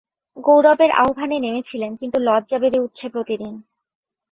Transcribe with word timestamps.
গৌরবের 0.37 0.91
আহ্বানে 1.01 1.37
নেমেছিলেম 1.39 1.91
কিন্তু 1.95 2.17
লজ্জা 2.19 2.57
বেড়ে 2.59 2.79
উঠছে 2.79 3.05
প্রতিদিন। 3.09 3.53